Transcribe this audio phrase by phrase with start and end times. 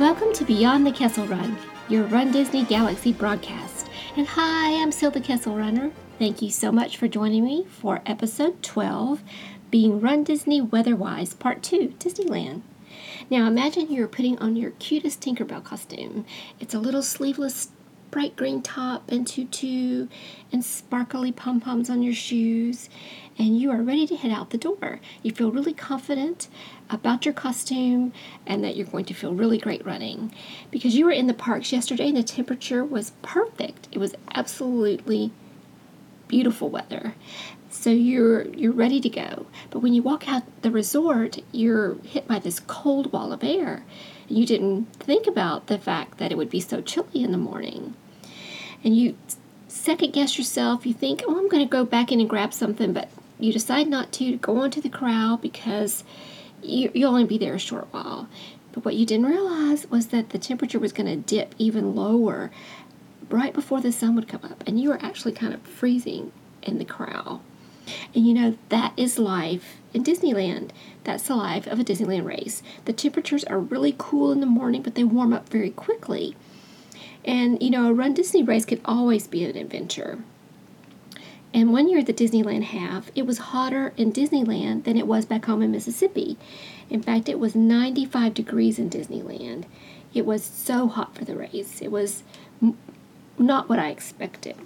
[0.00, 1.56] Welcome to Beyond the Kessel Run,
[1.88, 3.88] your Run Disney Galaxy broadcast.
[4.16, 5.92] And hi, I'm Sil the Kessel Runner.
[6.18, 9.22] Thank you so much for joining me for episode 12,
[9.70, 12.62] being Run Disney Weatherwise Part 2, Disneyland.
[13.30, 16.26] Now imagine you're putting on your cutest Tinkerbell costume.
[16.58, 17.68] It's a little sleeveless
[18.14, 20.06] bright green top and tutu
[20.52, 22.88] and sparkly pom poms on your shoes,
[23.36, 25.00] and you are ready to head out the door.
[25.24, 26.46] You feel really confident
[26.88, 28.12] about your costume
[28.46, 30.32] and that you're going to feel really great running
[30.70, 33.88] because you were in the parks yesterday and the temperature was perfect.
[33.90, 35.32] It was absolutely
[36.28, 37.16] beautiful weather.
[37.68, 39.46] So you're you're ready to go.
[39.70, 43.84] But when you walk out the resort, you're hit by this cold wall of air.
[44.28, 47.96] You didn't think about the fact that it would be so chilly in the morning.
[48.84, 49.16] And you
[49.66, 50.86] second guess yourself.
[50.86, 53.88] You think, "Oh, I'm going to go back in and grab something," but you decide
[53.88, 54.36] not to.
[54.36, 56.04] Go on to the corral because
[56.62, 58.28] you, you'll only be there a short while.
[58.72, 62.50] But what you didn't realize was that the temperature was going to dip even lower
[63.30, 66.78] right before the sun would come up, and you were actually kind of freezing in
[66.78, 67.42] the corral.
[68.14, 70.70] And you know, that is life in Disneyland.
[71.04, 72.62] That's the life of a Disneyland race.
[72.86, 76.34] The temperatures are really cool in the morning, but they warm up very quickly.
[77.24, 80.18] And you know, a Run Disney race could always be an adventure.
[81.54, 85.24] And one year at the Disneyland half, it was hotter in Disneyland than it was
[85.24, 86.36] back home in Mississippi.
[86.90, 89.64] In fact, it was 95 degrees in Disneyland.
[90.12, 91.80] It was so hot for the race.
[91.80, 92.24] It was
[93.38, 94.56] not what I expected.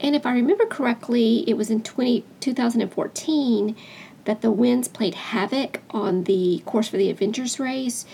[0.00, 3.76] And if I remember correctly, it was in 20, 2014
[4.24, 8.06] that the winds played havoc on the course for the Avengers race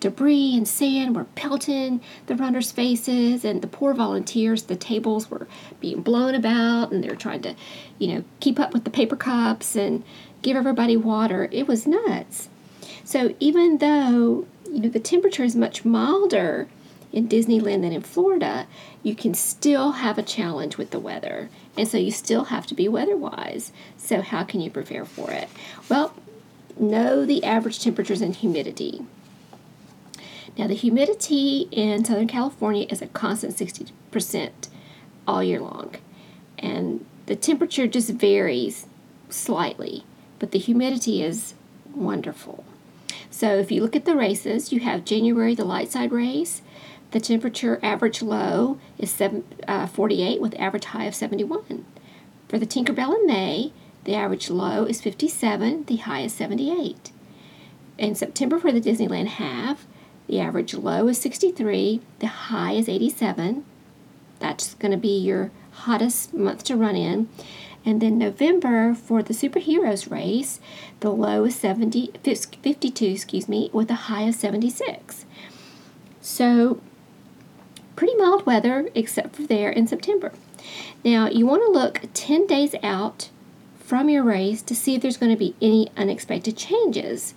[0.00, 5.46] debris and sand were pelting the runners' faces, and the poor volunteers, the tables were
[5.80, 7.54] being blown about, and they were trying to,
[7.98, 10.02] you know, keep up with the paper cups and
[10.42, 11.48] give everybody water.
[11.52, 12.48] It was nuts.
[13.04, 16.68] So even though, you know, the temperature is much milder
[17.12, 18.66] in Disneyland than in Florida,
[19.02, 21.48] you can still have a challenge with the weather.
[21.76, 23.72] And so you still have to be weather wise.
[23.96, 25.48] So, how can you prepare for it?
[25.88, 26.14] Well,
[26.78, 29.06] know the average temperatures and humidity.
[30.56, 34.50] Now, the humidity in Southern California is a constant 60%
[35.26, 35.96] all year long,
[36.58, 38.86] and the temperature just varies
[39.28, 40.04] slightly,
[40.38, 41.54] but the humidity is
[41.92, 42.64] wonderful.
[43.30, 46.62] So, if you look at the races, you have January, the light side race.
[47.10, 51.84] The temperature average low is seven, uh, 48 with average high of 71.
[52.48, 53.72] For the Tinkerbell in May,
[54.04, 57.10] the average low is 57, the high is 78.
[57.98, 59.86] In September for the Disneyland half,
[60.26, 63.64] the average low is 63, the high is 87.
[64.38, 67.28] That's going to be your hottest month to run in.
[67.86, 70.58] And then November for the superheroes race,
[71.00, 75.26] the low is 70, 52, excuse me, with a high of 76.
[76.22, 76.80] So
[77.96, 80.32] pretty mild weather except for there in September.
[81.04, 83.28] Now you want to look 10 days out
[83.78, 87.34] from your race to see if there's going to be any unexpected changes.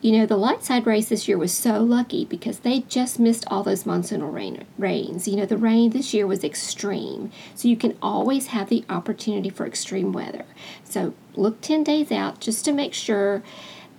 [0.00, 3.44] You know, the light side race this year was so lucky because they just missed
[3.48, 5.26] all those monsoonal rain, rains.
[5.26, 7.32] You know, the rain this year was extreme.
[7.54, 10.44] So you can always have the opportunity for extreme weather.
[10.84, 13.42] So look 10 days out just to make sure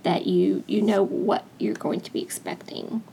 [0.04, 3.04] that you you know what you're going to be expecting.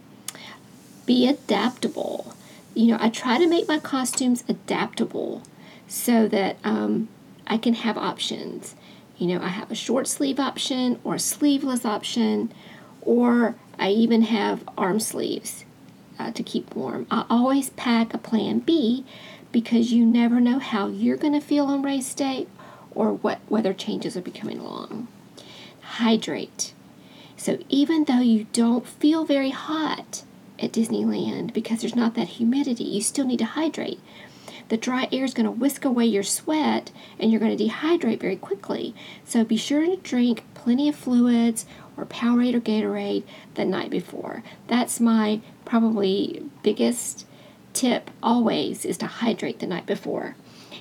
[1.06, 2.36] Be adaptable.
[2.74, 5.42] You know, I try to make my costumes adaptable
[5.88, 7.08] so that um,
[7.46, 8.74] I can have options.
[9.24, 12.52] You know, I have a short sleeve option or a sleeveless option
[13.00, 15.64] or I even have arm sleeves
[16.18, 17.06] uh, to keep warm.
[17.10, 19.02] I always pack a plan B
[19.50, 22.46] because you never know how you're going to feel on race day
[22.94, 25.08] or what weather changes are becoming along.
[25.80, 26.74] Hydrate.
[27.34, 30.22] So even though you don't feel very hot
[30.58, 34.00] at Disneyland because there's not that humidity, you still need to hydrate.
[34.74, 36.90] The dry air is going to whisk away your sweat
[37.20, 38.92] and you're going to dehydrate very quickly.
[39.24, 41.64] So be sure to drink plenty of fluids
[41.96, 43.22] or Powerade or Gatorade
[43.54, 44.42] the night before.
[44.66, 47.24] That's my probably biggest
[47.72, 50.34] tip always is to hydrate the night before.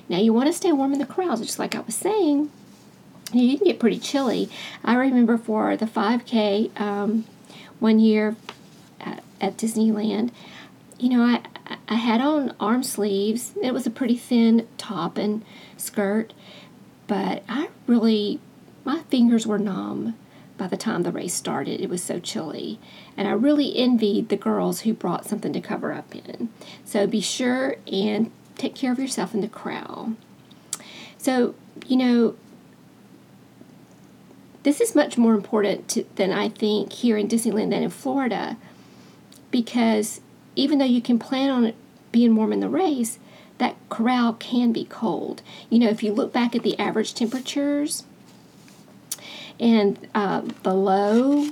[0.08, 2.50] Now you want to stay warm in the crowds, just like I was saying.
[3.32, 4.50] You can get pretty chilly.
[4.84, 7.26] I remember for the 5K um,
[7.78, 8.34] one year
[9.00, 10.32] at, at Disneyland,
[10.98, 11.42] you know, I
[11.88, 13.54] I had on arm sleeves.
[13.62, 15.44] It was a pretty thin top and
[15.76, 16.32] skirt,
[17.06, 18.40] but I really
[18.84, 20.16] my fingers were numb
[20.56, 21.80] by the time the race started.
[21.80, 22.78] It was so chilly.
[23.16, 26.50] And I really envied the girls who brought something to cover up in.
[26.84, 30.16] So be sure and take care of yourself in the crowd.
[31.18, 31.54] So,
[31.86, 32.36] you know,
[34.62, 38.56] this is much more important to, than I think here in Disneyland than in Florida
[39.50, 40.20] because
[40.56, 41.74] even though you can plan on it
[42.12, 43.18] being warm in the race,
[43.58, 45.42] that corral can be cold.
[45.70, 48.04] You know, if you look back at the average temperatures
[49.60, 51.48] and uh, the low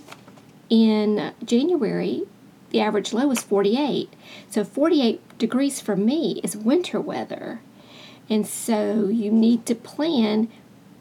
[0.69, 2.22] in January,
[2.70, 4.12] the average low was 48.
[4.50, 7.60] So 48 degrees for me is winter weather.
[8.28, 10.48] And so you need to plan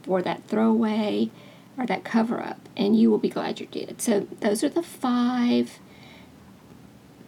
[0.04, 1.30] for that throwaway
[1.78, 4.02] or that cover up, and you will be glad you did.
[4.02, 5.80] So those are the five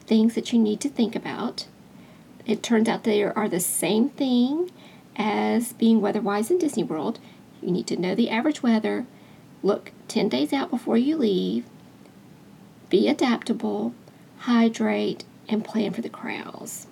[0.07, 1.67] things that you need to think about.
[2.45, 4.71] It turns out they are the same thing
[5.15, 7.19] as being weather-wise in Disney World.
[7.61, 9.05] You need to know the average weather,
[9.61, 11.65] look 10 days out before you leave,
[12.89, 13.93] be adaptable,
[14.39, 16.87] hydrate, and plan for the crowds.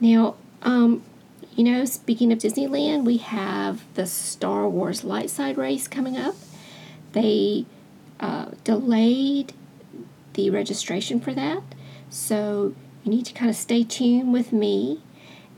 [0.00, 1.02] Now, um,
[1.56, 6.34] you know, speaking of Disneyland, we have the Star Wars light side race coming up.
[7.12, 7.66] They
[8.20, 9.52] uh, delayed
[10.34, 11.62] the registration for that,
[12.14, 15.02] so you need to kind of stay tuned with me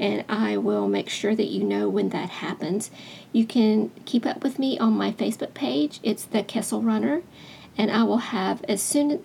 [0.00, 2.91] and I will make sure that you know when that happens.
[3.32, 6.00] You can keep up with me on my Facebook page.
[6.03, 7.23] It's the Kessel Runner,
[7.76, 9.25] and I will have as soon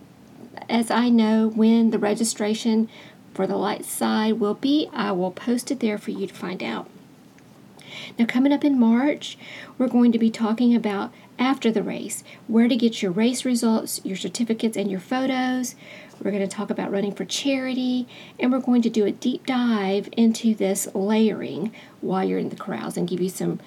[0.68, 2.88] as I know when the registration
[3.34, 6.62] for the light side will be, I will post it there for you to find
[6.62, 6.88] out.
[8.18, 9.38] Now, coming up in March,
[9.78, 14.00] we're going to be talking about after the race, where to get your race results,
[14.04, 15.74] your certificates, and your photos.
[16.22, 18.06] We're going to talk about running for charity,
[18.38, 22.56] and we're going to do a deep dive into this layering while you're in the
[22.56, 23.60] corrals and give you some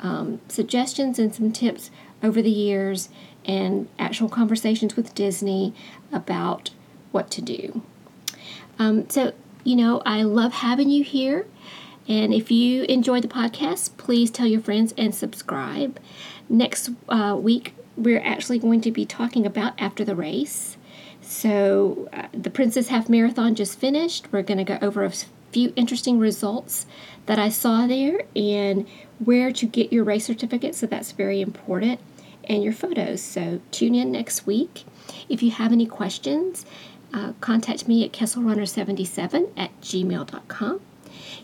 [0.00, 1.90] um, suggestions and some tips
[2.22, 3.08] over the years
[3.44, 5.74] and actual conversations with Disney
[6.12, 6.70] about
[7.12, 7.82] what to do.
[8.78, 9.32] Um, so,
[9.64, 11.46] you know, I love having you here.
[12.08, 16.00] And if you enjoyed the podcast, please tell your friends and subscribe.
[16.52, 20.76] Next uh, week, we're actually going to be talking about after the race.
[21.22, 24.30] So, uh, the Princess Half Marathon just finished.
[24.30, 25.12] We're going to go over a
[25.50, 26.84] few interesting results
[27.24, 28.86] that I saw there and
[29.18, 30.74] where to get your race certificate.
[30.74, 32.00] So, that's very important.
[32.44, 33.22] And your photos.
[33.22, 34.84] So, tune in next week.
[35.30, 36.66] If you have any questions,
[37.14, 40.80] uh, contact me at kesselrunner77 at gmail.com.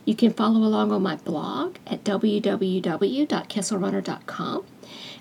[0.05, 4.65] You can follow along on my blog at www.kesselrunner.com.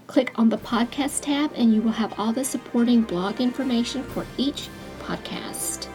[0.08, 4.26] Click on the podcast tab and you will have all the supporting blog information for
[4.38, 4.70] each
[5.00, 5.88] podcast.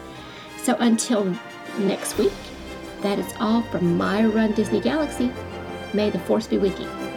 [0.61, 1.35] So until
[1.79, 2.31] next week,
[3.01, 5.31] that is all from my Run Disney Galaxy.
[5.93, 7.12] May the force be with you.